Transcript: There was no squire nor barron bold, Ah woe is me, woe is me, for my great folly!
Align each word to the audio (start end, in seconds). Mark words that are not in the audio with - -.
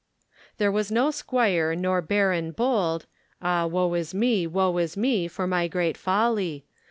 There 0.57 0.71
was 0.71 0.91
no 0.91 1.11
squire 1.11 1.75
nor 1.75 2.01
barron 2.01 2.53
bold, 2.53 3.05
Ah 3.39 3.67
woe 3.67 3.93
is 3.93 4.15
me, 4.15 4.47
woe 4.47 4.75
is 4.77 4.97
me, 4.97 5.27
for 5.27 5.45
my 5.45 5.67
great 5.67 5.95
folly! 5.95 6.65